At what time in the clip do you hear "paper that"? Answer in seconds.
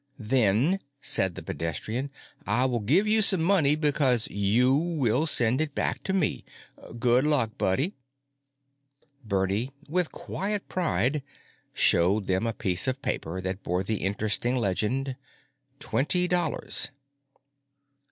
13.03-13.61